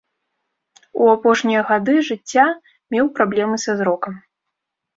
У 1.01 1.09
апошнія 1.15 1.61
гады 1.69 1.95
жыцця 2.09 2.47
меў 2.97 3.05
праблемы 3.21 3.63
са 3.69 3.79
зрокам. 3.83 4.13